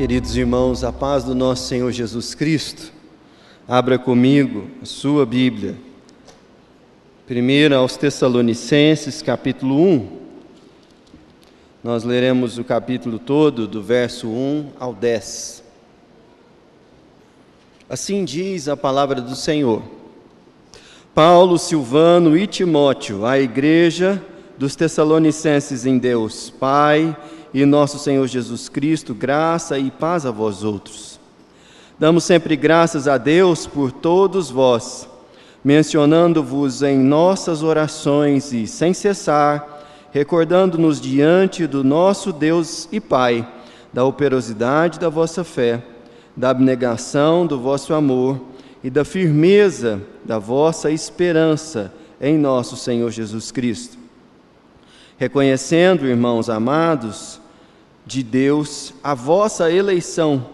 [0.00, 2.90] Queridos irmãos, a paz do nosso Senhor Jesus Cristo.
[3.68, 5.76] Abra comigo a sua Bíblia.
[7.26, 10.08] Primeiro aos Tessalonicenses, capítulo 1.
[11.84, 15.62] Nós leremos o capítulo todo, do verso 1 ao 10.
[17.86, 19.82] Assim diz a palavra do Senhor.
[21.14, 24.24] Paulo, Silvano e Timóteo, a igreja
[24.56, 27.14] dos Tessalonicenses em Deus, Pai
[27.52, 31.18] e nosso Senhor Jesus Cristo, graça e paz a vós outros.
[31.98, 35.08] Damos sempre graças a Deus por todos vós,
[35.62, 43.46] mencionando-vos em nossas orações e sem cessar, recordando-nos diante do nosso Deus e Pai,
[43.92, 45.82] da operosidade da vossa fé,
[46.36, 48.40] da abnegação do vosso amor
[48.82, 53.98] e da firmeza da vossa esperança em nosso Senhor Jesus Cristo.
[55.18, 57.39] Reconhecendo, irmãos amados,
[58.10, 60.44] de Deus a vossa eleição,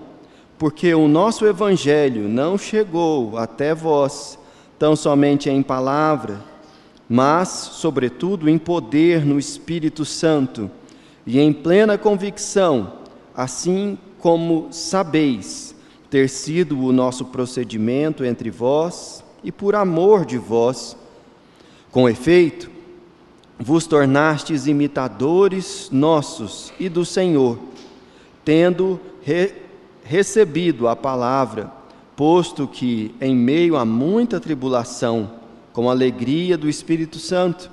[0.58, 4.38] porque o nosso evangelho não chegou até vós
[4.78, 6.44] tão somente em palavra,
[7.08, 10.70] mas, sobretudo, em poder no Espírito Santo
[11.26, 12.92] e em plena convicção,
[13.34, 15.74] assim como sabeis
[16.10, 20.94] ter sido o nosso procedimento entre vós e por amor de vós.
[21.90, 22.70] Com efeito,
[23.58, 27.58] vos tornastes imitadores nossos e do Senhor,
[28.44, 29.52] tendo re
[30.04, 31.72] recebido a palavra,
[32.14, 35.32] posto que, em meio a muita tribulação,
[35.72, 37.68] com alegria do Espírito Santo,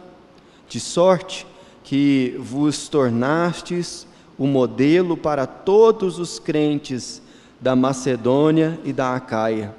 [0.67, 1.45] de sorte
[1.83, 7.21] que vos tornastes o modelo para todos os crentes
[7.61, 9.75] da Macedônia e da Acaia,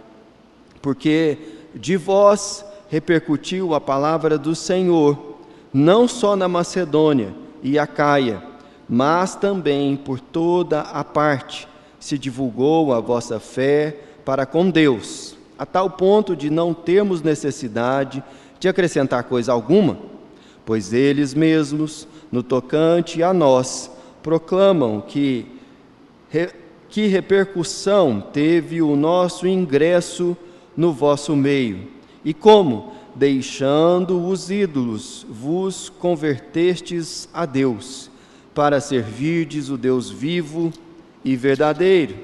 [0.80, 1.38] porque
[1.74, 5.33] de vós repercutiu a palavra do Senhor
[5.74, 8.40] não só na Macedônia e Acaia,
[8.88, 11.66] mas também por toda a parte
[11.98, 18.22] se divulgou a vossa fé para com Deus, a tal ponto de não termos necessidade
[18.60, 19.98] de acrescentar coisa alguma,
[20.64, 23.90] pois eles mesmos, no tocante a nós,
[24.22, 25.46] proclamam que
[26.88, 30.36] que repercussão teve o nosso ingresso
[30.76, 31.88] no vosso meio
[32.24, 38.10] e como deixando os ídolos, vos convertestes a Deus,
[38.54, 40.72] para servirdes o Deus vivo
[41.24, 42.16] e verdadeiro,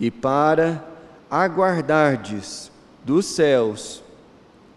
[0.00, 0.86] e para
[1.30, 2.70] aguardardes
[3.04, 4.02] dos céus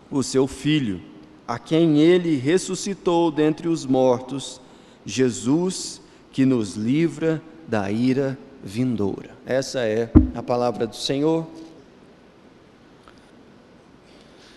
[0.09, 1.02] o seu Filho,
[1.47, 4.59] a quem ele ressuscitou dentre os mortos,
[5.06, 9.31] Jesus, que nos livra da ira vindoura.
[9.46, 11.47] Essa é a palavra do Senhor.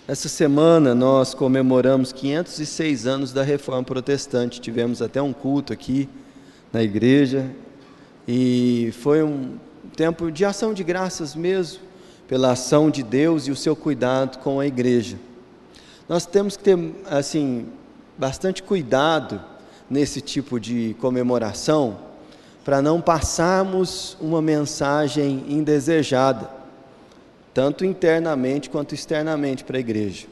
[0.07, 4.61] Essa semana nós comemoramos 506 anos da Reforma Protestante.
[4.61, 6.11] Tivemos até um culto aqui
[6.71, 7.51] na igreja
[8.29, 9.57] e foi um
[9.97, 11.81] tempo de ação de graças mesmo,
[12.29, 15.17] pela ação de Deus e o seu cuidado com a igreja.
[16.07, 17.65] Nós temos que ter assim
[18.19, 19.41] bastante cuidado
[19.89, 21.97] nesse tipo de comemoração
[22.63, 26.64] para não passarmos uma mensagem indesejada
[27.55, 30.27] tanto internamente quanto externamente para a igreja.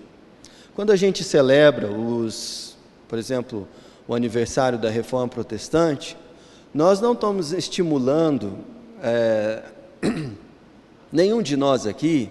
[0.74, 2.76] Quando a gente celebra os,
[3.08, 3.68] por exemplo,
[4.06, 6.16] o aniversário da Reforma Protestante,
[6.74, 8.58] nós não estamos estimulando
[9.02, 9.62] é,
[11.12, 12.28] nenhum de nós aqui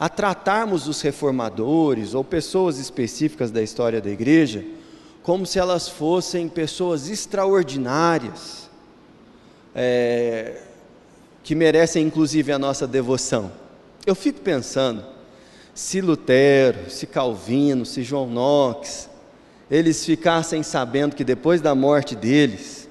[0.00, 4.64] a tratarmos os reformadores ou pessoas específicas da história da igreja
[5.22, 8.68] como se elas fossem pessoas extraordinárias,
[9.74, 10.60] é,
[11.44, 13.52] que merecem inclusive a nossa devoção.
[14.04, 15.04] Eu fico pensando,
[15.74, 19.08] se Lutero, se Calvino, se João Knox,
[19.70, 22.88] eles ficassem sabendo que depois da morte deles,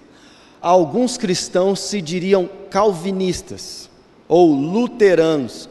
[0.62, 3.90] alguns cristãos se diriam calvinistas
[4.28, 5.68] ou luteranos.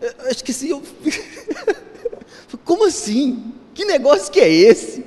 [0.00, 0.82] Eu esqueci, eu...
[2.64, 3.52] como assim?
[3.72, 5.06] Que negócio que é esse?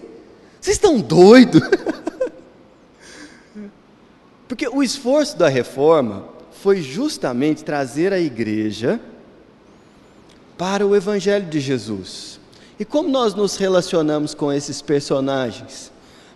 [0.61, 1.61] Vocês estão doidos?
[4.47, 6.29] Porque o esforço da reforma
[6.61, 9.01] foi justamente trazer a igreja
[10.57, 12.39] para o Evangelho de Jesus.
[12.79, 15.91] E como nós nos relacionamos com esses personagens?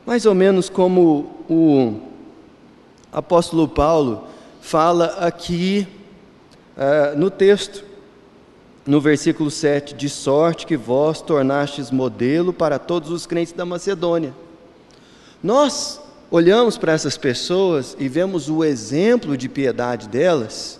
[0.05, 1.99] Mais ou menos como o
[3.11, 4.27] apóstolo Paulo
[4.61, 5.87] fala aqui
[6.77, 7.83] uh, no texto,
[8.85, 14.33] no versículo 7, de sorte que vós tornastes modelo para todos os crentes da Macedônia.
[15.43, 16.01] Nós
[16.31, 20.78] olhamos para essas pessoas e vemos o exemplo de piedade delas,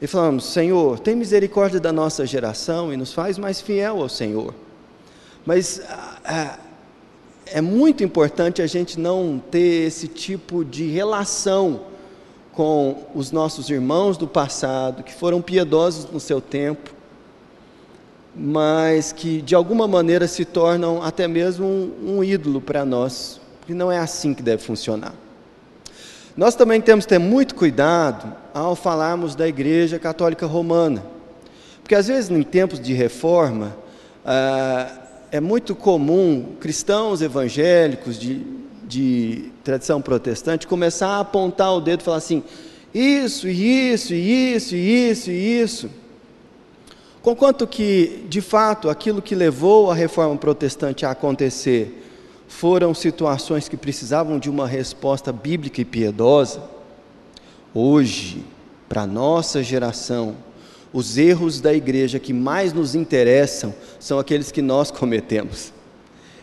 [0.00, 4.54] e falamos: Senhor, tem misericórdia da nossa geração e nos faz mais fiel ao Senhor.
[5.44, 5.82] Mas
[6.24, 6.58] ah,
[7.46, 11.80] é muito importante a gente não ter esse tipo de relação
[12.52, 16.90] com os nossos irmãos do passado, que foram piedosos no seu tempo,
[18.34, 23.74] mas que de alguma maneira se tornam até mesmo um, um ídolo para nós, porque
[23.74, 25.14] não é assim que deve funcionar.
[26.40, 31.04] Nós também temos que ter muito cuidado ao falarmos da Igreja Católica Romana,
[31.82, 33.76] porque às vezes em tempos de reforma
[34.24, 34.90] ah,
[35.30, 38.42] é muito comum cristãos evangélicos de,
[38.84, 42.42] de tradição protestante começar a apontar o dedo e falar assim:
[42.94, 45.90] isso, isso, isso, isso, isso.
[47.20, 51.99] Conquanto que, de fato, aquilo que levou a reforma protestante a acontecer
[52.50, 56.60] foram situações que precisavam de uma resposta bíblica e piedosa,
[57.72, 58.44] hoje,
[58.88, 60.34] para a nossa geração,
[60.92, 65.72] os erros da igreja que mais nos interessam são aqueles que nós cometemos.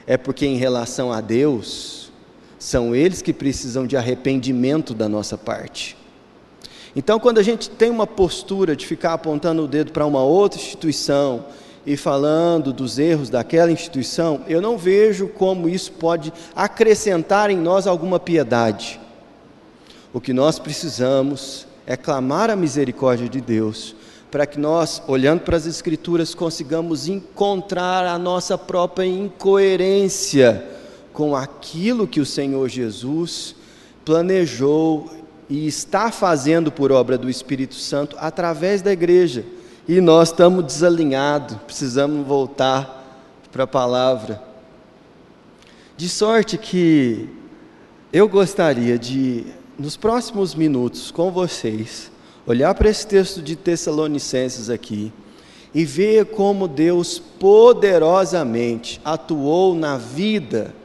[0.07, 2.09] É porque, em relação a Deus,
[2.57, 5.97] são eles que precisam de arrependimento da nossa parte.
[6.95, 10.57] Então, quando a gente tem uma postura de ficar apontando o dedo para uma outra
[10.59, 11.45] instituição
[11.87, 17.87] e falando dos erros daquela instituição, eu não vejo como isso pode acrescentar em nós
[17.87, 18.99] alguma piedade.
[20.11, 23.95] O que nós precisamos é clamar a misericórdia de Deus,
[24.29, 30.65] para que nós, olhando para as Escrituras, consigamos encontrar a nossa própria incoerência
[31.13, 33.55] com aquilo que o Senhor Jesus
[34.03, 35.09] planejou
[35.49, 39.45] e está fazendo por obra do Espírito Santo através da igreja.
[39.87, 43.23] E nós estamos desalinhados, precisamos voltar
[43.53, 44.43] para a palavra.
[45.95, 47.29] De sorte que
[48.11, 49.45] eu gostaria de,
[49.79, 52.11] nos próximos minutos, com vocês,
[52.45, 55.13] olhar para esse texto de Tessalonicenses aqui
[55.73, 60.75] e ver como Deus poderosamente atuou na vida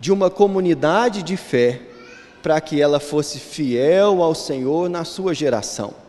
[0.00, 1.82] de uma comunidade de fé
[2.42, 6.07] para que ela fosse fiel ao Senhor na sua geração.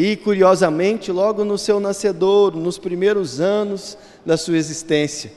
[0.00, 5.32] E, curiosamente, logo no seu nascedor, nos primeiros anos da sua existência,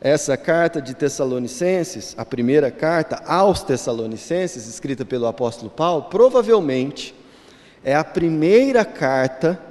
[0.00, 7.14] essa carta de Tessalonicenses, a primeira carta aos Tessalonicenses, escrita pelo apóstolo Paulo, provavelmente
[7.84, 9.62] é a primeira carta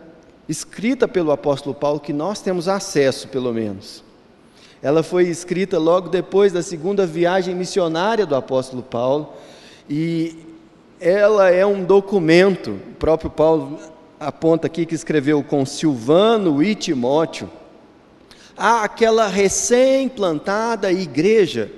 [0.47, 4.01] escrita pelo apóstolo Paulo que nós temos acesso, pelo menos.
[4.81, 9.33] Ela foi escrita logo depois da segunda viagem missionária do apóstolo Paulo
[9.89, 10.44] e
[10.99, 13.79] ela é um documento, o próprio Paulo
[14.19, 17.49] aponta aqui que escreveu com Silvano e Timóteo,
[18.57, 21.71] àquela recém-plantada igreja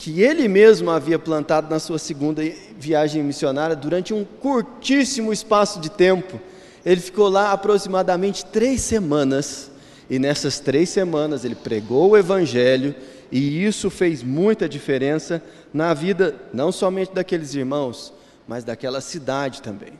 [0.00, 2.42] que ele mesmo havia plantado na sua segunda
[2.78, 6.40] viagem missionária durante um curtíssimo espaço de tempo.
[6.86, 9.70] Ele ficou lá aproximadamente três semanas
[10.08, 12.94] e nessas três semanas ele pregou o Evangelho,
[13.30, 15.42] e isso fez muita diferença
[15.72, 18.12] na vida não somente daqueles irmãos,
[18.46, 19.92] mas daquela cidade também.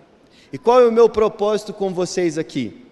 [0.52, 2.84] E qual é o meu propósito com vocês aqui?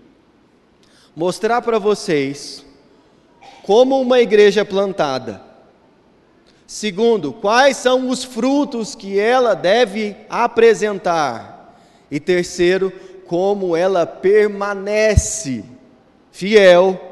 [1.16, 2.64] Mostrar para vocês
[3.64, 5.42] como uma igreja plantada.
[6.66, 11.76] Segundo, quais são os frutos que ela deve apresentar.
[12.10, 12.92] E terceiro,
[13.26, 15.64] como ela permanece
[16.30, 17.07] fiel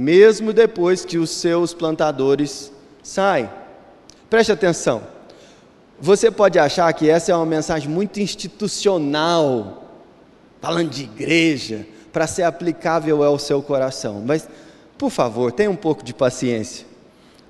[0.00, 3.50] mesmo depois que os seus plantadores saem.
[4.30, 5.02] Preste atenção.
[6.00, 9.84] Você pode achar que essa é uma mensagem muito institucional,
[10.58, 14.22] falando de igreja, para ser aplicável ao seu coração.
[14.26, 14.48] Mas,
[14.96, 16.86] por favor, tenha um pouco de paciência.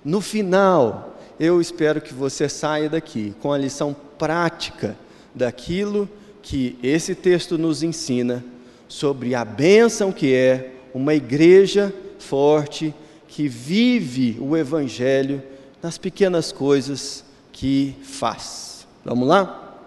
[0.04, 4.96] No final, eu espero que você saia daqui com a lição prática
[5.32, 6.08] daquilo
[6.42, 8.44] que esse texto nos ensina
[8.88, 12.94] sobre a bênção que é uma igreja forte
[13.26, 15.42] que vive o Evangelho
[15.82, 18.86] nas pequenas coisas que faz.
[19.04, 19.78] Vamos lá?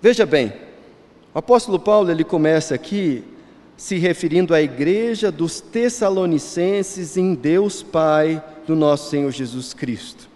[0.00, 0.52] Veja bem,
[1.34, 3.24] o apóstolo Paulo ele começa aqui
[3.76, 10.28] se referindo à igreja dos Tessalonicenses em Deus Pai do nosso Senhor Jesus Cristo.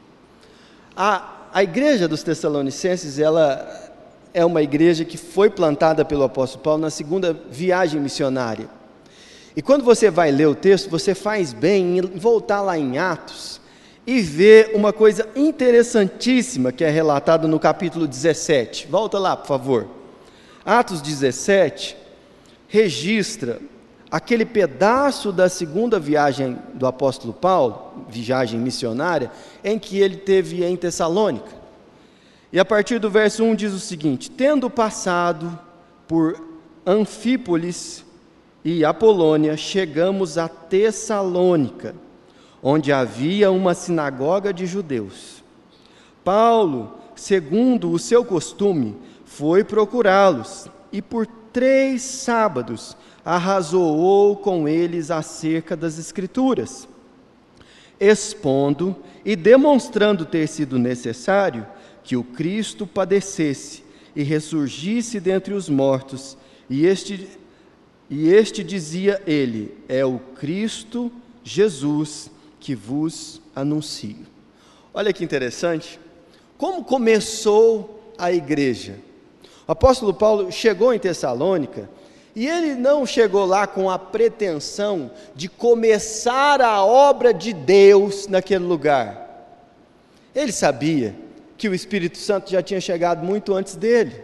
[0.97, 3.93] A, a igreja dos Tessalonicenses, ela
[4.33, 8.69] é uma igreja que foi plantada pelo apóstolo Paulo na segunda viagem missionária.
[9.57, 13.61] E quando você vai ler o texto, você faz bem em voltar lá em Atos
[14.07, 18.89] e ver uma coisa interessantíssima que é relatada no capítulo 17.
[18.89, 19.87] Volta lá, por favor.
[20.65, 21.97] Atos 17
[22.67, 23.61] registra
[24.11, 29.31] aquele pedaço da segunda viagem do apóstolo Paulo, viagem missionária,
[29.63, 31.65] em que ele teve em Tessalônica.
[32.53, 35.59] E a partir do verso 1 diz o seguinte: Tendo passado
[36.07, 36.41] por
[36.87, 38.04] Anfípolis
[38.65, 41.95] e Apolônia, chegamos a Tessalônica,
[42.63, 45.45] onde havia uma sinagoga de judeus.
[46.25, 55.77] Paulo, segundo o seu costume, foi procurá-los e por três sábados arrazoou com eles acerca
[55.77, 56.89] das Escrituras,
[58.01, 61.67] expondo e demonstrando ter sido necessário
[62.03, 63.85] que o Cristo padecesse
[64.17, 66.37] e ressurgisse dentre os mortos,
[66.69, 67.29] e este,
[68.11, 71.11] e este dizia ele: É o Cristo
[71.43, 72.31] Jesus
[72.61, 74.27] que vos anuncio.
[74.93, 75.99] Olha que interessante.
[76.57, 78.99] Como começou a igreja?
[79.67, 81.89] O apóstolo Paulo chegou em Tessalônica
[82.37, 88.65] e ele não chegou lá com a pretensão de começar a obra de Deus naquele
[88.65, 89.25] lugar.
[90.35, 91.15] Ele sabia
[91.57, 94.23] que o Espírito Santo já tinha chegado muito antes dele.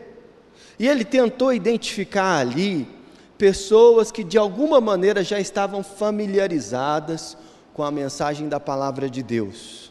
[0.79, 2.87] E ele tentou identificar ali
[3.41, 7.39] pessoas que de alguma maneira já estavam familiarizadas
[7.73, 9.91] com a mensagem da palavra de Deus.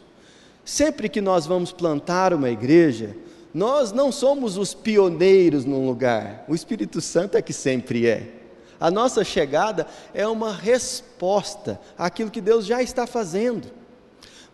[0.64, 3.16] Sempre que nós vamos plantar uma igreja,
[3.52, 8.34] nós não somos os pioneiros num lugar, o Espírito Santo é que sempre é.
[8.78, 13.66] A nossa chegada é uma resposta àquilo que Deus já está fazendo.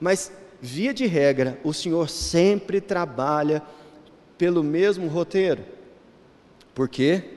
[0.01, 3.63] Mas, via de regra, o Senhor sempre trabalha
[4.39, 5.63] pelo mesmo roteiro.
[6.75, 7.36] Por quê?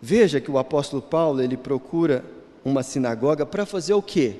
[0.00, 2.24] Veja que o apóstolo Paulo, ele procura
[2.64, 4.36] uma sinagoga para fazer o quê?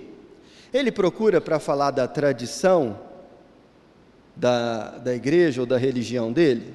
[0.73, 2.99] Ele procura para falar da tradição
[4.37, 6.75] da, da igreja ou da religião dele?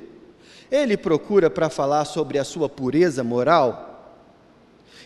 [0.69, 3.91] Ele procura para falar sobre a sua pureza moral?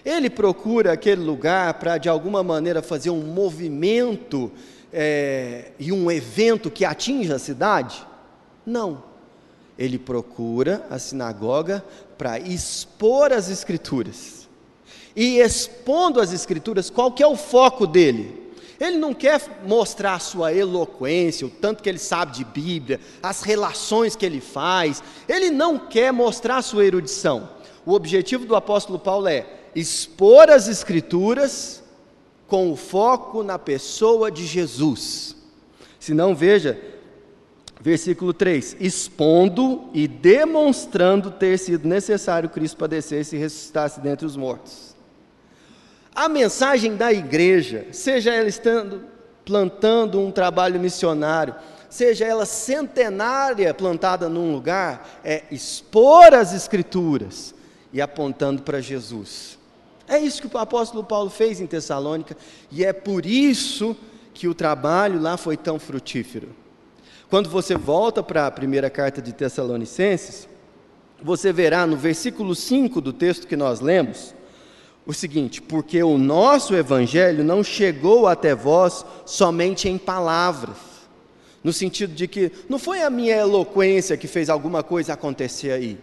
[0.03, 4.51] Ele procura aquele lugar para, de alguma maneira, fazer um movimento
[4.91, 8.07] é, e um evento que atinja a cidade?
[8.65, 9.03] Não.
[9.77, 11.84] Ele procura a sinagoga
[12.17, 14.47] para expor as Escrituras.
[15.15, 18.47] E expondo as Escrituras, qual que é o foco dele?
[18.79, 23.41] Ele não quer mostrar a sua eloquência, o tanto que ele sabe de Bíblia, as
[23.41, 25.01] relações que ele faz.
[25.27, 27.50] Ele não quer mostrar a sua erudição.
[27.86, 31.83] O objetivo do apóstolo Paulo é expor as Escrituras
[32.47, 35.36] com o foco na pessoa de Jesus.
[36.00, 36.79] Se não, veja,
[37.81, 44.96] versículo 3: expondo e demonstrando ter sido necessário Cristo padecer e ressuscitasse dentre os mortos.
[46.13, 49.03] A mensagem da igreja, seja ela estando
[49.46, 51.55] plantando um trabalho missionário,
[51.89, 57.53] seja ela centenária plantada num lugar, é expor as escrituras
[57.93, 59.57] e apontando para Jesus.
[60.07, 62.36] É isso que o apóstolo Paulo fez em Tessalônica
[62.72, 63.96] e é por isso
[64.34, 66.50] que o trabalho lá foi tão frutífero.
[67.29, 70.48] Quando você volta para a primeira carta de Tessalonicenses,
[71.22, 74.34] você verá no versículo 5 do texto que nós lemos,
[75.05, 80.77] o seguinte: porque o nosso evangelho não chegou até vós somente em palavras,
[81.62, 85.98] no sentido de que não foi a minha eloquência que fez alguma coisa acontecer aí,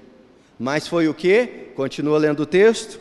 [0.58, 1.46] mas foi o que?
[1.74, 3.00] Continua lendo o texto.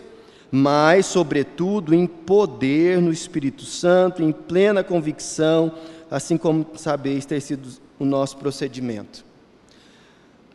[0.56, 5.72] Mas, sobretudo, em poder no Espírito Santo, em plena convicção,
[6.14, 7.68] assim como sabeis ter sido
[7.98, 9.26] o nosso procedimento.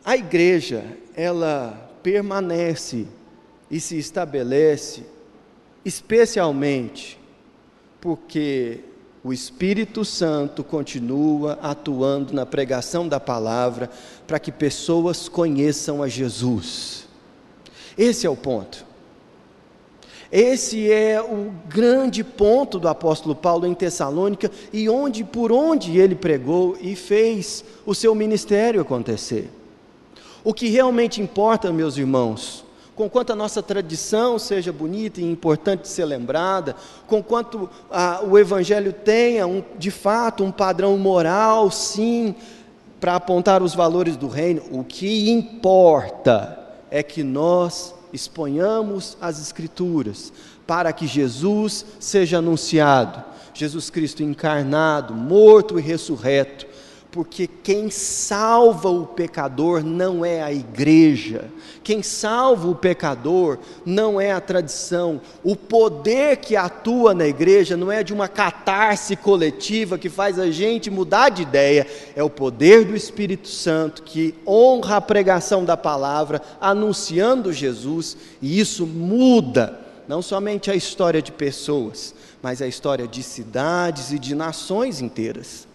[0.05, 3.05] A igreja, ela permanece
[3.69, 5.03] e se estabelece
[5.83, 7.19] especialmente
[7.99, 8.79] porque
[9.21, 13.89] o Espírito Santo continua atuando na pregação da palavra
[14.25, 17.05] para que pessoas conheçam a Jesus.
[17.97, 18.85] Esse é o ponto.
[20.31, 26.13] Esse é o grande ponto do apóstolo Paulo em Tessalônica e onde por onde ele
[26.13, 29.49] pregou e fez o seu ministério acontecer.
[30.43, 32.63] O que realmente importa, meus irmãos,
[32.95, 36.75] conquanto a nossa tradição seja bonita e importante ser lembrada,
[37.07, 42.35] conquanto ah, o Evangelho tenha, um, de fato, um padrão moral, sim,
[42.99, 46.59] para apontar os valores do reino, o que importa
[46.91, 50.31] é que nós exponhamos as Escrituras
[50.65, 53.23] para que Jesus seja anunciado,
[53.53, 56.67] Jesus Cristo encarnado, morto e ressurreto,
[57.11, 61.45] porque quem salva o pecador não é a igreja,
[61.83, 65.19] quem salva o pecador não é a tradição.
[65.43, 70.51] O poder que atua na igreja não é de uma catarse coletiva que faz a
[70.51, 75.75] gente mudar de ideia, é o poder do Espírito Santo que honra a pregação da
[75.75, 83.07] palavra, anunciando Jesus, e isso muda não somente a história de pessoas, mas a história
[83.07, 85.68] de cidades e de nações inteiras.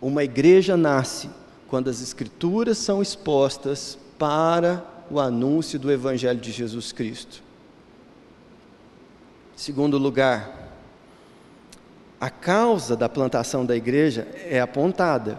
[0.00, 1.28] Uma igreja nasce
[1.68, 7.42] quando as Escrituras são expostas para o anúncio do Evangelho de Jesus Cristo.
[9.56, 10.60] Segundo lugar,
[12.20, 15.38] a causa da plantação da igreja é apontada,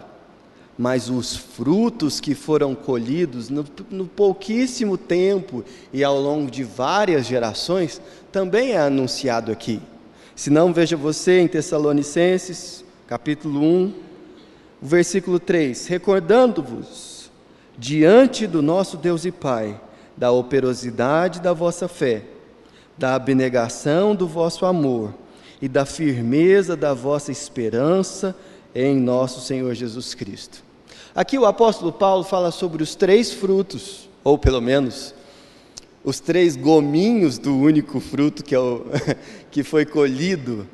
[0.78, 7.26] mas os frutos que foram colhidos no, no, pouquíssimo tempo e ao longo de várias
[7.26, 8.02] gerações
[8.32, 9.82] também é anunciado aqui.
[10.36, 13.94] Se não, veja você em Tessalonicenses, capítulo 1,
[14.82, 17.30] versículo 3: Recordando-vos,
[17.78, 19.80] diante do nosso Deus e Pai,
[20.18, 22.24] da operosidade da vossa fé,
[22.98, 25.14] da abnegação do vosso amor
[25.62, 28.36] e da firmeza da vossa esperança
[28.74, 30.64] em nosso Senhor Jesus Cristo.
[31.14, 35.14] Aqui o apóstolo Paulo fala sobre os três frutos, ou pelo menos
[36.04, 38.86] os três gominhos do único fruto que, é o,
[39.52, 40.68] que foi colhido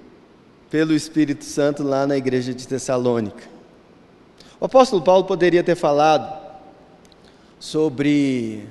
[0.69, 3.56] pelo Espírito Santo lá na igreja de Tessalônica.
[4.59, 6.35] O apóstolo Paulo poderia ter falado
[7.59, 8.67] sobre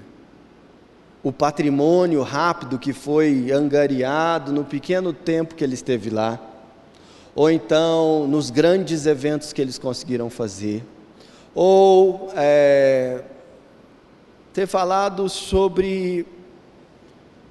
[1.23, 6.41] o patrimônio rápido que foi angariado no pequeno tempo que ele esteve lá,
[7.37, 10.85] ou então nos grandes eventos que eles conseguiram fazer,
[11.55, 13.23] ou é,
[14.53, 16.27] ter falado sobre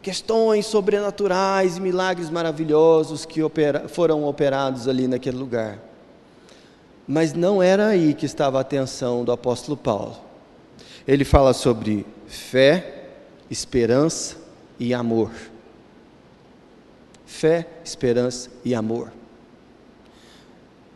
[0.02, 5.95] questões sobrenaturais milagres maravilhosos que opera, foram operados ali naquele lugar.
[7.08, 10.16] Mas não era aí que estava a atenção do apóstolo Paulo.
[11.08, 13.10] Ele fala sobre fé,
[13.50, 14.38] esperança
[14.80, 15.32] e amor.
[17.26, 19.12] Fé, esperança e amor.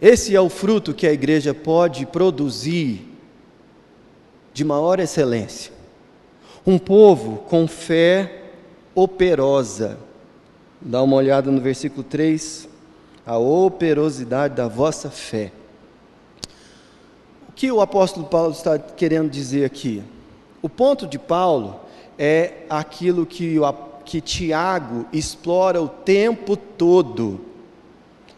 [0.02, 3.06] Esse é o fruto que a igreja pode produzir
[4.54, 5.72] de maior excelência.
[6.66, 8.44] Um povo com fé
[8.96, 9.98] operosa.
[10.82, 12.68] Dá uma olhada no versículo 3,
[13.26, 15.52] a operosidade da vossa fé.
[17.60, 20.02] O que o apóstolo Paulo está querendo dizer aqui?
[20.62, 21.82] O ponto de Paulo
[22.18, 23.58] é aquilo que,
[24.06, 27.42] que Tiago explora o tempo todo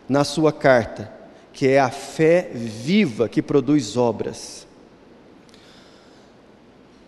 [0.10, 1.14] na sua carta,
[1.54, 4.66] que é a fé viva que produz obras.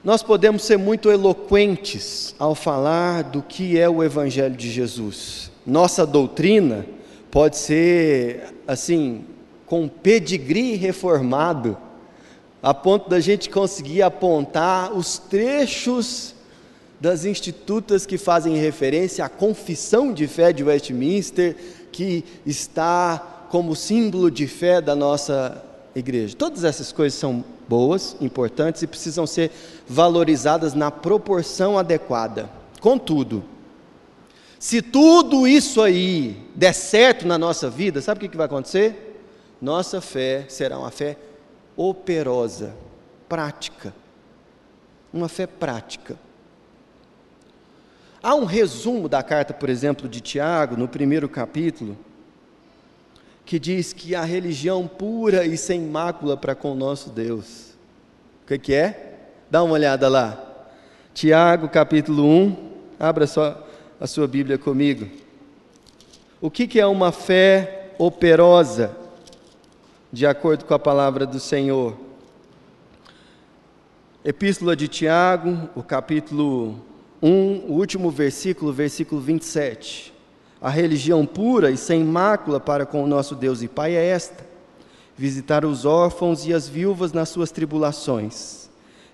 [0.03, 5.52] Nós podemos ser muito eloquentes ao falar do que é o Evangelho de Jesus.
[5.65, 6.86] Nossa doutrina
[7.32, 9.26] pode ser, assim,
[9.65, 11.76] com pedigree reformado,
[12.63, 16.34] a ponto da gente conseguir apontar os trechos
[16.97, 21.58] das institutas que fazem referência à confissão de fé de Westminster,
[21.91, 25.62] que está como símbolo de fé da nossa
[25.93, 26.38] igreja.
[26.38, 29.52] Todas essas coisas são boas, importantes e precisam ser
[29.86, 32.49] valorizadas na proporção adequada.
[32.80, 33.43] Contudo,
[34.58, 39.19] se tudo isso aí der certo na nossa vida, sabe o que vai acontecer?
[39.62, 41.17] Nossa fé será uma fé
[41.75, 42.73] operosa,
[43.27, 43.93] prática.
[45.13, 46.15] Uma fé prática.
[48.21, 51.97] Há um resumo da carta, por exemplo, de Tiago, no primeiro capítulo,
[53.45, 57.73] que diz que a religião pura e sem mácula para com o nosso Deus.
[58.43, 59.19] O que, que é?
[59.51, 60.41] Dá uma olhada lá.
[61.13, 63.67] Tiago, capítulo 1, abra só
[63.99, 65.07] a sua Bíblia comigo.
[66.41, 68.95] O que, que é uma fé operosa,
[70.13, 71.97] de acordo com a palavra do Senhor?
[74.23, 76.80] Epístola de Tiago, o capítulo
[77.19, 80.13] 1, o último versículo, versículo 27.
[80.62, 84.45] A religião pura e sem mácula para com o nosso Deus e Pai é esta:
[85.17, 88.69] visitar os órfãos e as viúvas nas suas tribulações,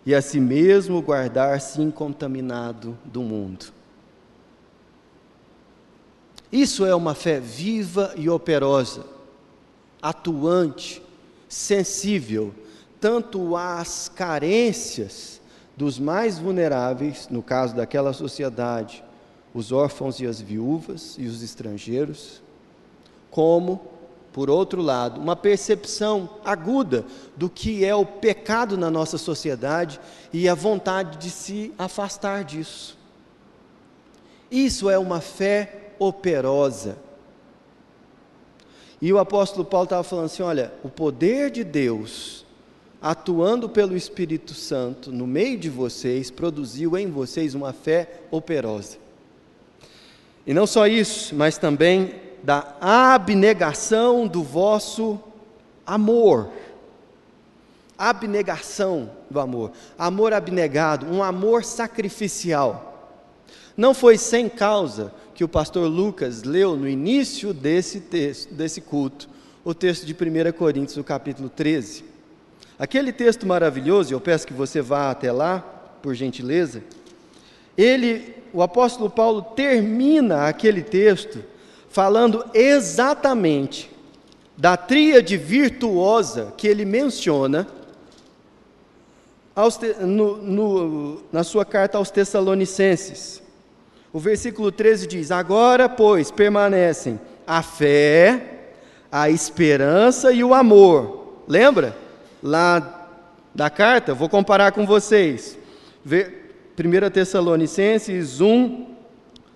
[0.06, 3.68] e a si mesmo guardar-se incontaminado do mundo.
[6.52, 9.06] Isso é uma fé viva e operosa,
[10.02, 11.02] atuante,
[11.48, 12.54] sensível,
[13.00, 15.40] tanto às carências
[15.76, 19.04] dos mais vulneráveis, no caso daquela sociedade,
[19.54, 22.42] os órfãos e as viúvas e os estrangeiros,
[23.32, 23.82] como,
[24.34, 30.00] por outro lado, uma percepção aguda do que é o pecado na nossa sociedade
[30.32, 32.98] e a vontade de se afastar disso.
[34.52, 36.98] Isso é uma fé operosa.
[39.02, 42.46] E o apóstolo Paulo estava falando assim: olha, o poder de Deus
[43.02, 48.98] atuando pelo Espírito Santo no meio de vocês, produziu em vocês uma fé operosa.
[50.46, 55.20] E não só isso, mas também da abnegação do vosso
[55.86, 56.50] amor.
[57.98, 59.72] Abnegação do amor.
[59.98, 62.89] Amor abnegado, um amor sacrificial.
[63.80, 69.30] Não foi sem causa que o pastor Lucas leu no início desse texto, desse culto,
[69.64, 72.04] o texto de 1 Coríntios, no capítulo 13
[72.78, 75.60] Aquele texto maravilhoso, eu peço que você vá até lá,
[76.02, 76.84] por gentileza.
[77.78, 81.42] Ele, o apóstolo Paulo termina aquele texto
[81.88, 83.90] falando exatamente
[84.58, 87.66] da tríade virtuosa que ele menciona
[90.02, 93.48] no, no, na sua carta aos Tessalonicenses.
[94.12, 98.60] O versículo 13 diz: Agora, pois, permanecem a fé,
[99.12, 101.44] a esperança e o amor.
[101.48, 101.96] Lembra?
[102.42, 103.08] Lá
[103.54, 105.58] da carta, vou comparar com vocês.
[106.06, 108.88] 1 Tessalonicenses 1,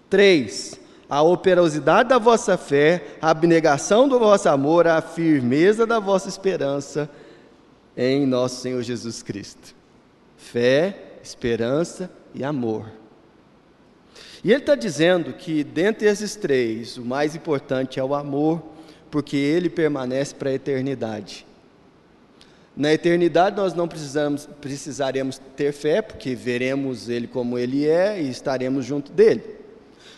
[0.09, 0.79] 3.
[1.09, 7.09] A operosidade da vossa fé, a abnegação do vosso amor, a firmeza da vossa esperança
[7.95, 9.75] em nosso Senhor Jesus Cristo.
[10.35, 13.02] Fé, esperança e amor.
[14.43, 18.62] E ele está dizendo que dentre esses três, o mais importante é o amor,
[19.10, 21.45] porque ele permanece para a eternidade.
[22.75, 28.29] Na eternidade nós não precisamos, precisaremos ter fé, porque veremos Ele como Ele é e
[28.29, 29.43] estaremos junto dele.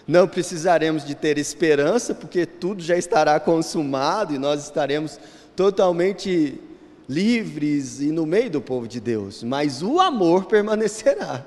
[0.08, 5.20] Não precisaremos de ter esperança, porque tudo já estará consumado e nós estaremos
[5.56, 6.62] totalmente
[7.10, 9.44] livres e no meio do povo de Deus.
[9.44, 11.46] Mas o amor permanecerá.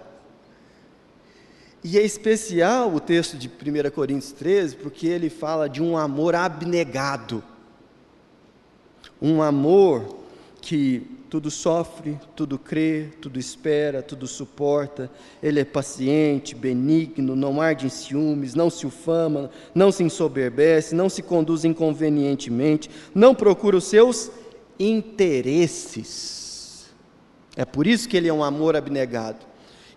[1.83, 6.35] E é especial o texto de 1 Coríntios 13, porque ele fala de um amor
[6.35, 7.43] abnegado.
[9.23, 10.19] Um amor
[10.61, 15.11] que tudo sofre, tudo crê, tudo espera, tudo suporta.
[15.43, 21.09] Ele é paciente, benigno, não arde em ciúmes, não se ufama, não se ensoberbece, não
[21.09, 24.31] se conduz inconvenientemente, não procura os seus
[24.79, 26.87] interesses.
[27.57, 29.48] É por isso que ele é um amor abnegado.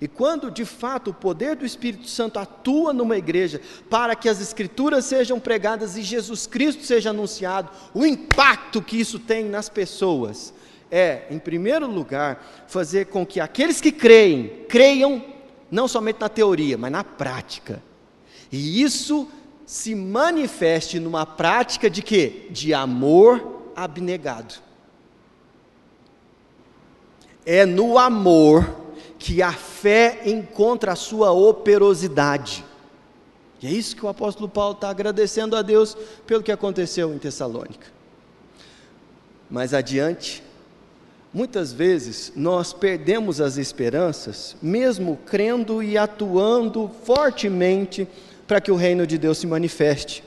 [0.02, 4.42] E quando de fato o poder do Espírito Santo atua numa igreja para que as
[4.42, 10.54] Escrituras sejam pregadas e Jesus Cristo seja anunciado, o impacto que isso tem nas pessoas
[10.92, 15.24] é, em primeiro lugar, fazer com que aqueles que creem, creiam
[15.72, 17.82] não somente na teoria, mas na prática.
[18.52, 19.26] E isso
[19.66, 22.48] se manifeste numa prática de quê?
[22.52, 24.56] De amor abnegado.
[27.46, 28.76] É no amor
[29.18, 32.64] que a fé encontra a sua operosidade.
[33.62, 37.18] E é isso que o apóstolo Paulo está agradecendo a Deus pelo que aconteceu em
[37.18, 37.88] Tessalônica.
[39.50, 40.44] Mais adiante,
[41.34, 48.08] muitas vezes nós perdemos as esperanças, mesmo crendo e atuando fortemente
[48.48, 50.24] para que o reino de Deus se manifeste.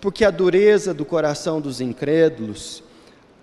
[0.00, 2.82] Porque a dureza do coração dos incrédulos,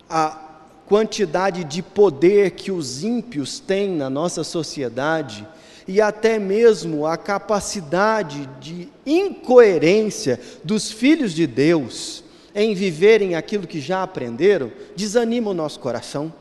[0.09, 0.44] a
[0.87, 5.47] quantidade de poder que os ímpios têm na nossa sociedade
[5.87, 13.81] e até mesmo a capacidade de incoerência dos filhos de Deus em viverem aquilo que
[13.81, 16.33] já aprenderam, desanima o nosso coração.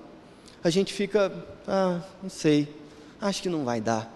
[0.62, 1.32] A gente fica,
[1.66, 2.68] ah, não sei,
[3.20, 4.10] acho que não vai dar.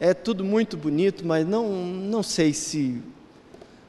[0.00, 3.00] É tudo muito bonito, mas não, não sei se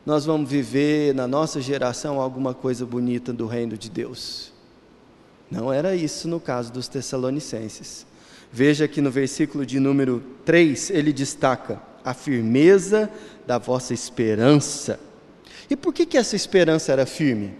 [0.05, 4.52] nós vamos viver na nossa geração alguma coisa bonita do reino de Deus.
[5.53, 8.07] Não era isso no caso dos Tessalonicenses.
[8.51, 13.07] Veja que no versículo de número 3 ele destaca a firmeza
[13.45, 14.99] da vossa esperança.
[15.69, 17.53] E por que, que essa esperança era firme?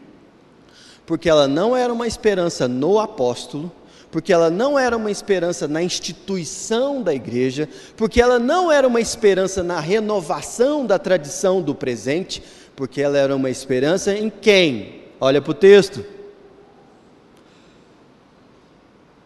[1.06, 3.72] Porque ela não era uma esperança no apóstolo,
[4.10, 9.02] porque ela não era uma esperança na instituição da igreja, porque ela não era uma
[9.02, 12.42] esperança na renovação da tradição do presente,
[12.76, 15.04] porque ela era uma esperança em quem?
[15.22, 16.04] Olha para o texto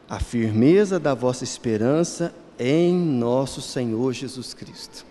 [0.09, 5.05] a firmeza da vossa esperança em nosso Senhor Jesus Cristo.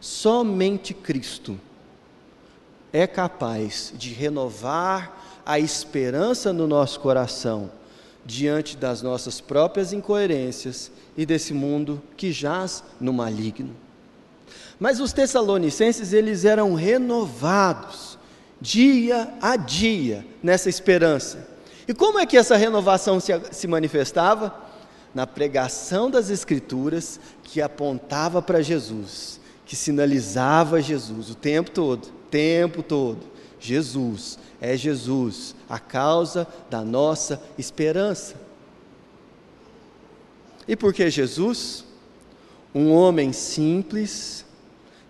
[0.00, 1.58] Somente Cristo
[2.92, 7.70] é capaz de renovar a esperança no nosso coração
[8.24, 13.74] diante das nossas próprias incoerências e desse mundo que jaz no maligno.
[14.78, 18.18] Mas os tessalonicenses, eles eram renovados
[18.60, 21.51] dia a dia nessa esperança.
[21.86, 24.54] E como é que essa renovação se, se manifestava?
[25.14, 32.82] Na pregação das Escrituras que apontava para Jesus, que sinalizava Jesus o tempo todo, tempo
[32.82, 33.32] todo.
[33.60, 38.34] Jesus, é Jesus, a causa da nossa esperança.
[40.66, 41.84] E por que Jesus?
[42.74, 44.44] Um homem simples,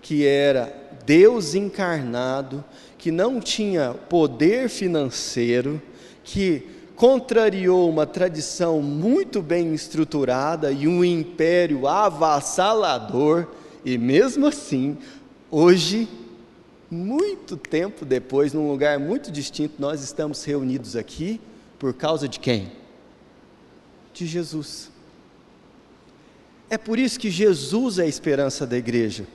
[0.02, 0.74] que era
[1.06, 2.64] Deus encarnado,
[2.98, 5.80] que não tinha poder financeiro,
[6.24, 13.48] que contrariou uma tradição muito bem estruturada e um império avassalador,
[13.85, 14.96] e mesmo assim,
[15.50, 16.08] hoje,
[16.90, 21.40] muito tempo depois, num lugar muito distinto, nós estamos reunidos aqui
[21.78, 22.70] por causa de quem?
[24.14, 24.90] De Jesus.
[26.70, 29.26] É por isso que Jesus é a esperança da igreja.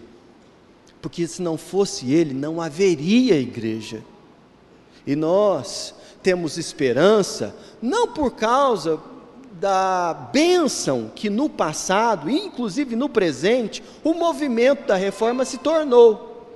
[1.02, 4.04] Porque se não fosse Ele, não haveria igreja.
[5.06, 5.94] E nós
[6.28, 9.00] temos esperança, não por causa
[9.54, 16.52] da bênção que no passado, inclusive no presente, o movimento da reforma se tornou.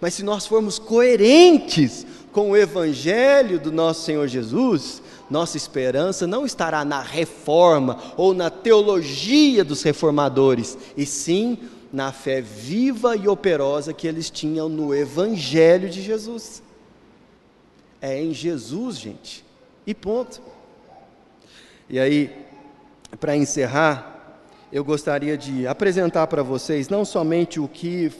[0.00, 6.46] Mas se nós formos coerentes com o evangelho do nosso Senhor Jesus, nossa esperança não
[6.46, 11.58] estará na reforma ou na teologia dos reformadores, e sim
[11.92, 16.62] na fé viva e operosa que eles tinham no evangelho de Jesus.
[18.08, 19.44] É em Jesus, gente.
[19.84, 20.40] E ponto.
[21.90, 22.30] E aí,
[23.18, 24.38] para encerrar,
[24.72, 28.12] eu gostaria de apresentar para vocês não somente o que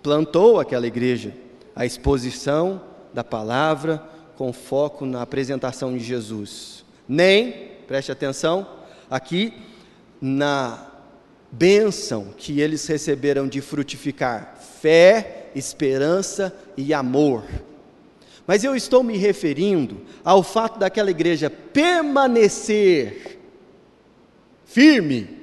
[0.00, 1.34] plantou aquela igreja,
[1.74, 2.80] a exposição
[3.12, 4.00] da palavra
[4.36, 8.64] com foco na apresentação de Jesus, nem, preste atenção,
[9.10, 9.52] aqui
[10.20, 10.86] na
[11.50, 17.42] bênção que eles receberam de frutificar fé, esperança e amor.
[18.50, 23.38] Mas eu estou me referindo ao fato daquela igreja permanecer
[24.64, 25.38] firme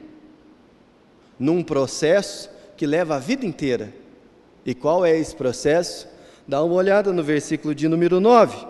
[1.39, 3.93] num processo que leva a vida inteira.
[4.65, 6.06] E qual é esse processo?
[6.46, 8.67] Dá uma olhada no versículo de número 9.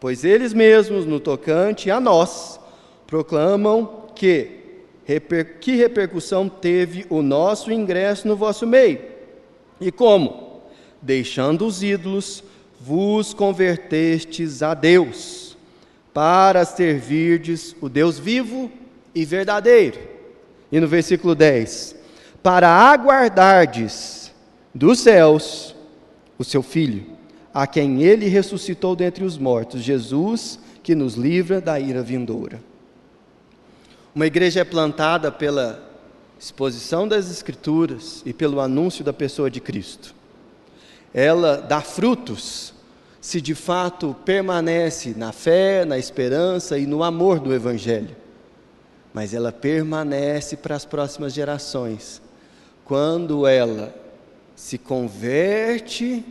[0.00, 2.58] Pois eles mesmos, no tocante a nós,
[3.06, 4.62] proclamam que
[5.04, 9.02] reper, que repercussão teve o nosso ingresso no vosso meio.
[9.78, 10.62] E como?
[11.02, 12.42] Deixando os ídolos,
[12.84, 15.56] vos convertestes a Deus,
[16.12, 18.70] para servirdes o Deus vivo
[19.14, 19.98] e verdadeiro.
[20.70, 21.96] E no versículo 10:
[22.42, 24.30] Para aguardardes
[24.74, 25.74] dos céus
[26.38, 27.06] o seu Filho,
[27.54, 32.60] a quem ele ressuscitou dentre os mortos, Jesus, que nos livra da ira vindoura.
[34.14, 35.82] Uma igreja é plantada pela
[36.38, 40.14] exposição das Escrituras e pelo anúncio da pessoa de Cristo.
[41.14, 42.73] Ela dá frutos
[43.24, 48.14] se de fato permanece na fé, na esperança e no amor do Evangelho.
[49.14, 52.20] Mas ela permanece para as próximas gerações,
[52.84, 53.94] quando ela
[54.54, 56.22] se converte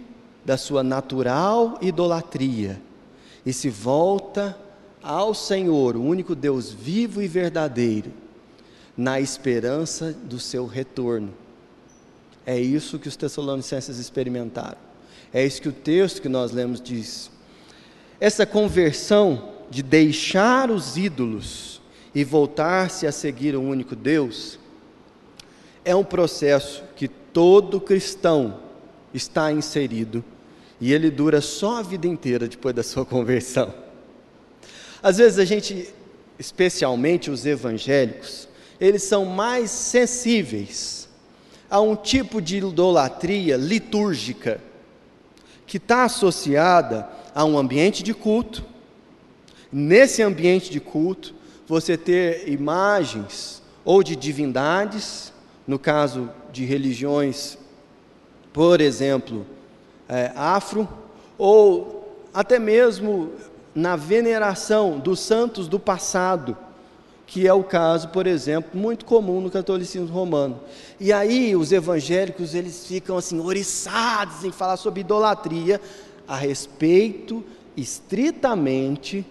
[0.46, 2.80] da sua natural idolatria
[3.44, 4.56] e se volta
[5.02, 8.12] ao Senhor, o único Deus vivo e verdadeiro,
[8.96, 11.34] na esperança do seu retorno.
[12.46, 14.93] É isso que os Tessalonicenses experimentaram.
[15.34, 17.32] É isso que o texto que nós lemos diz.
[18.20, 21.82] Essa conversão de deixar os ídolos
[22.14, 24.60] e voltar-se a seguir o único Deus
[25.84, 28.60] é um processo que todo cristão
[29.12, 30.24] está inserido
[30.80, 33.74] e ele dura só a vida inteira depois da sua conversão.
[35.02, 35.90] Às vezes a gente,
[36.38, 38.48] especialmente os evangélicos,
[38.80, 41.10] eles são mais sensíveis
[41.70, 44.62] a um tipo de idolatria litúrgica
[45.66, 48.64] que está associada a um ambiente de culto.
[49.72, 51.34] Nesse ambiente de culto,
[51.68, 55.34] você ter imagens ou de divindades,
[55.68, 57.58] no caso de religiões,
[58.52, 59.46] por exemplo,
[60.08, 60.88] é, afro,
[61.38, 63.32] ou até mesmo
[63.74, 66.56] na veneração dos santos do passado,
[67.26, 70.60] que é o caso, por exemplo, muito comum no catolicismo romano.
[71.00, 75.80] E aí os evangélicos eles ficam assim oriçados em falar sobre idolatria
[76.28, 77.44] a respeito
[77.76, 79.26] estritamente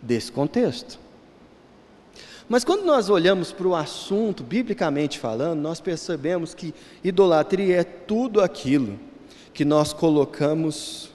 [0.00, 0.98] desse contexto.
[2.48, 8.40] Mas quando nós olhamos para o assunto, biblicamente falando, nós percebemos que idolatria é tudo
[8.42, 8.98] aquilo
[9.54, 11.10] que nós colocamos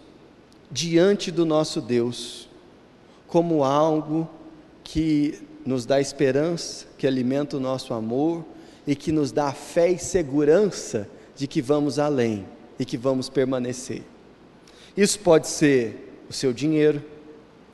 [0.71, 2.49] diante do nosso Deus
[3.27, 4.27] como algo
[4.83, 8.45] que nos dá esperança, que alimenta o nosso amor
[8.87, 12.45] e que nos dá fé e segurança de que vamos além
[12.79, 14.03] e que vamos permanecer.
[14.95, 17.03] Isso pode ser o seu dinheiro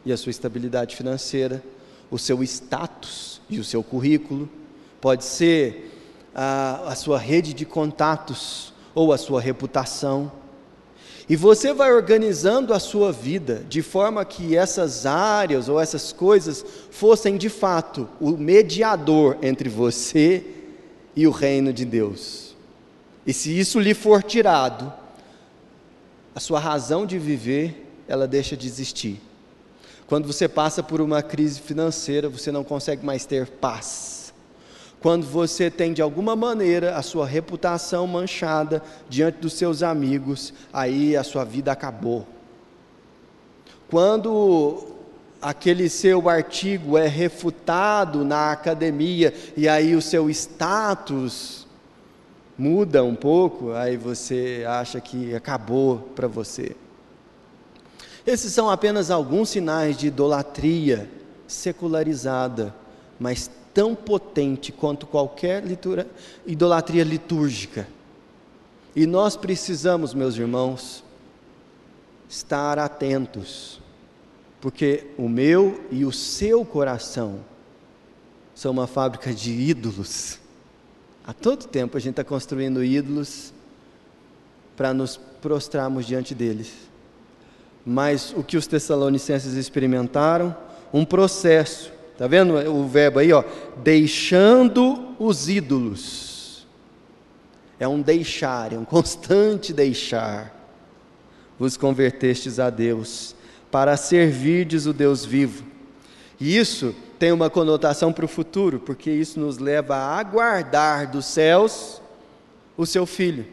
[0.05, 1.63] e a sua estabilidade financeira,
[2.11, 4.49] o seu status e o seu currículo,
[5.01, 5.91] pode ser
[6.33, 10.31] a, a sua rede de contatos ou a sua reputação
[11.27, 16.63] e você vai organizando a sua vida de forma que essas áreas ou essas coisas
[16.91, 20.45] fossem de fato o mediador entre você
[21.15, 22.55] e o reino de Deus.
[23.25, 24.93] E se isso lhe for tirado,
[26.35, 29.19] a sua razão de viver, ela deixa de existir.
[30.05, 34.14] Quando você passa por uma crise financeira, você não consegue mais ter paz
[35.01, 41.15] quando você tem de alguma maneira a sua reputação manchada diante dos seus amigos, aí
[41.15, 42.25] a sua vida acabou.
[43.89, 44.95] Quando
[45.41, 51.67] aquele seu artigo é refutado na academia e aí o seu status
[52.57, 56.75] muda um pouco, aí você acha que acabou para você.
[58.25, 61.07] Esses são apenas alguns sinais de idolatria
[61.47, 62.73] secularizada,
[63.19, 66.07] mas tão potente quanto qualquer litura,
[66.47, 67.85] idolatria litúrgica.
[68.95, 71.03] E nós precisamos, meus irmãos,
[72.29, 73.81] estar atentos,
[74.61, 77.41] porque o meu e o seu coração
[78.55, 80.39] são uma fábrica de ídolos.
[81.27, 83.53] Há todo tempo a gente está construindo ídolos
[84.77, 86.71] para nos prostrarmos diante deles.
[87.85, 90.55] Mas o que os tessalonicenses experimentaram?
[90.93, 93.43] Um processo Está vendo o verbo aí, ó?
[93.83, 96.65] Deixando os ídolos.
[97.77, 100.55] É um deixar, é um constante deixar.
[101.59, 103.35] Vos convertestes a Deus,
[103.69, 105.65] para servirdes o Deus vivo.
[106.39, 111.25] E isso tem uma conotação para o futuro, porque isso nos leva a aguardar dos
[111.25, 112.01] céus
[112.77, 113.45] o seu filho.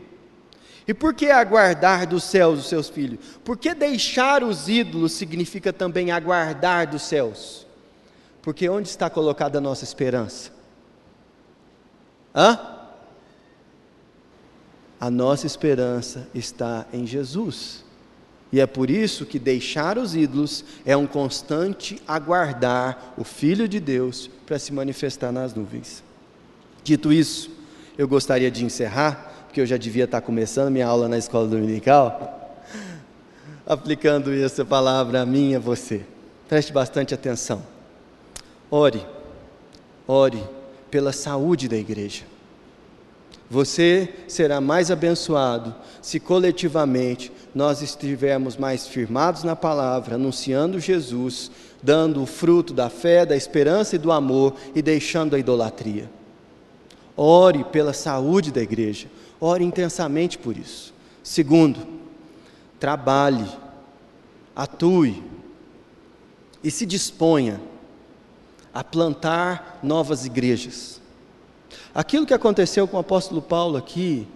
[0.87, 3.19] E por que aguardar dos céus os seus filhos?
[3.45, 7.67] Porque deixar os ídolos significa também aguardar dos céus.
[8.43, 10.51] Porque onde está colocada a nossa esperança?
[12.35, 12.59] Hã?
[15.01, 17.85] A nossa esperança está em Jesus.
[18.53, 23.81] E é por isso que deixar os ídolos é um constante aguardar o Filho de
[23.81, 26.03] Deus para se manifestar nas nuvens.
[26.85, 27.51] Dito isso,
[27.97, 32.61] eu gostaria de encerrar, porque eu já devia estar começando minha aula na escola dominical,
[33.65, 36.05] aplicando essa palavra a mim e a você.
[36.49, 37.72] Preste bastante atenção.
[38.75, 39.07] Ore,
[40.09, 40.43] ore
[40.91, 42.25] pela saúde da igreja.
[43.51, 51.51] Você será mais abençoado se coletivamente nós estivermos mais firmados na palavra, anunciando Jesus,
[51.83, 56.11] dando o fruto da fé, da esperança e do amor e deixando a idolatria.
[57.15, 59.07] Ore pela saúde da igreja,
[59.39, 60.95] ore intensamente por isso.
[61.23, 61.87] Segundo,
[62.81, 63.47] trabalhe,
[64.57, 65.23] atue
[66.65, 67.61] e se disponha
[68.73, 71.01] a plantar novas igrejas.
[71.95, 74.27] Aquilo que aconteceu com o apóstolo Paulo aqui,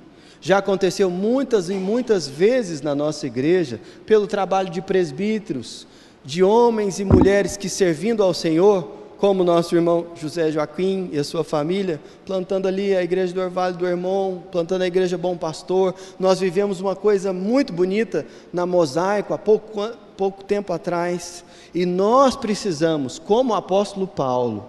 [0.41, 5.87] já aconteceu muitas e muitas vezes na nossa igreja, pelo trabalho de presbíteros,
[6.25, 11.25] de homens e mulheres que servindo ao Senhor, como nosso irmão José Joaquim e a
[11.25, 15.95] sua família, plantando ali a igreja do Orvalho do Irmão, plantando a igreja Bom Pastor.
[16.19, 22.35] Nós vivemos uma coisa muito bonita na Mosaico há pouco, pouco tempo atrás, e nós
[22.35, 24.69] precisamos, como o apóstolo Paulo,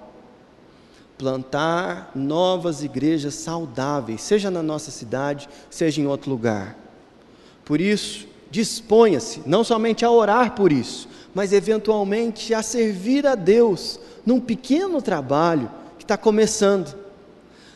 [1.17, 6.77] plantar novas igrejas saudáveis, seja na nossa cidade, seja em outro lugar.
[7.65, 13.99] Por isso, disponha-se não somente a orar por isso, mas eventualmente a servir a Deus
[14.25, 16.95] num pequeno trabalho que está começando.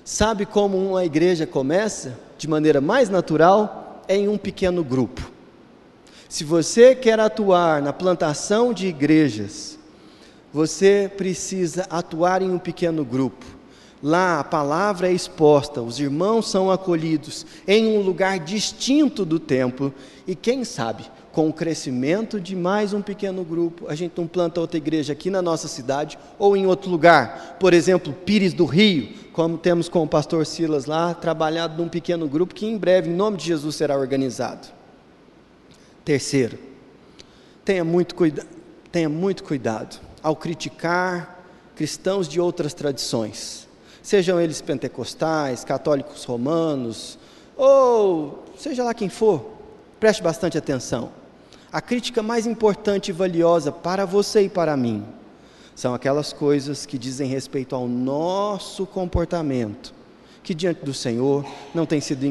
[0.03, 4.03] Sabe como uma igreja começa de maneira mais natural?
[4.07, 5.31] É em um pequeno grupo.
[6.32, 9.78] Se você quer atuar na plantação de igrejas,
[10.54, 13.46] você precisa atuar em um pequeno grupo.
[14.02, 19.94] Lá a palavra é exposta, os irmãos são acolhidos em um lugar distinto do templo,
[20.26, 24.62] e quem sabe, com o crescimento de mais um pequeno grupo, a gente não planta
[24.62, 27.58] outra igreja aqui na nossa cidade ou em outro lugar.
[27.60, 32.26] Por exemplo, Pires do Rio, como temos com o pastor Silas lá, trabalhado num pequeno
[32.26, 34.80] grupo que em breve, em nome de Jesus, será organizado.
[36.03, 36.57] Terceiro,
[37.63, 38.45] tenha muito, cuida
[38.91, 41.39] tenha muito cuidado ao criticar
[41.75, 43.67] cristãos de outras tradições,
[44.03, 47.17] sejam eles pentecostais, católicos romanos,
[47.55, 49.51] ou seja lá quem for,
[49.99, 51.11] preste bastante atenção.
[51.71, 55.05] A crítica mais importante e valiosa para você e para mim
[55.73, 59.93] são aquelas coisas que dizem respeito ao nosso comportamento,
[60.43, 62.25] que diante do Senhor não tem sido,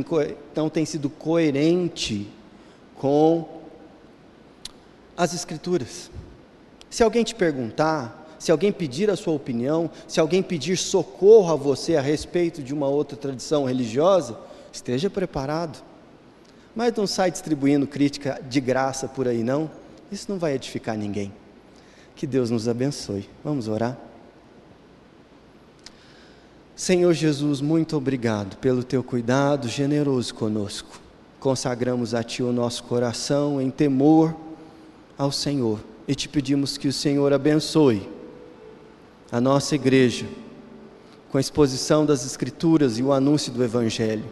[0.55, 2.29] não tem sido coerente
[2.97, 3.60] com
[5.21, 6.11] as Escrituras.
[6.89, 11.57] Se alguém te perguntar, se alguém pedir a sua opinião, se alguém pedir socorro a
[11.57, 14.39] você a respeito de uma outra tradição religiosa,
[14.73, 15.85] esteja preparado.
[16.75, 19.71] Mas não sai distribuindo crítica de graça por aí, não.
[20.11, 21.31] Isso não vai edificar ninguém.
[22.17, 23.29] Que Deus nos abençoe.
[23.45, 23.99] Vamos orar.
[26.75, 30.99] Senhor Jesus, muito obrigado pelo teu cuidado generoso conosco.
[31.39, 34.35] Consagramos a Ti o nosso coração em temor
[35.21, 38.09] ao Senhor e te pedimos que o Senhor abençoe
[39.31, 40.25] a nossa igreja
[41.31, 44.25] com a exposição das Escrituras e o anúncio do Evangelho,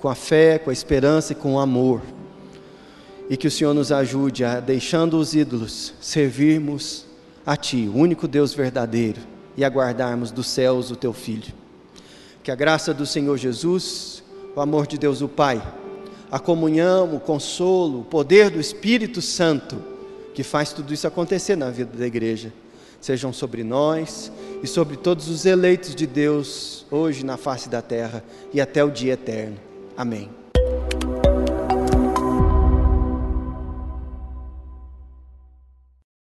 [0.00, 2.02] com a fé, com a esperança e com o amor.
[3.30, 7.06] E que o Senhor nos ajude a, deixando os ídolos, servirmos
[7.46, 9.20] a Ti, o único Deus verdadeiro,
[9.56, 11.54] e aguardarmos dos céus o Teu Filho.
[12.42, 14.20] Que a graça do Senhor Jesus,
[14.56, 15.62] o amor de Deus o Pai,
[16.28, 19.93] a comunhão, o consolo, o poder do Espírito Santo,
[20.34, 22.52] que faz tudo isso acontecer na vida da igreja.
[23.00, 24.32] sejam sobre nós
[24.62, 28.90] e sobre todos os eleitos de Deus hoje na face da terra e até o
[28.90, 29.58] dia eterno.
[29.94, 30.43] Amém.